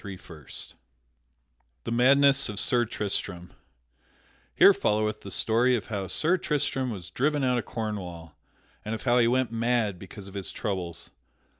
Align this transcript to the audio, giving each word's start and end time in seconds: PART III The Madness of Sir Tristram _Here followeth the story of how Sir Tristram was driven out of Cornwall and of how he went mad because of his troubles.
PART 0.01 0.31
III 0.31 0.47
The 1.83 1.91
Madness 1.91 2.49
of 2.49 2.59
Sir 2.59 2.85
Tristram 2.85 3.53
_Here 4.59 4.75
followeth 4.75 5.21
the 5.21 5.29
story 5.29 5.75
of 5.75 5.89
how 5.89 6.07
Sir 6.07 6.37
Tristram 6.37 6.89
was 6.89 7.11
driven 7.11 7.43
out 7.43 7.59
of 7.59 7.65
Cornwall 7.65 8.35
and 8.83 8.95
of 8.95 9.03
how 9.03 9.19
he 9.19 9.27
went 9.27 9.51
mad 9.51 9.99
because 9.99 10.27
of 10.27 10.33
his 10.33 10.51
troubles. 10.51 11.11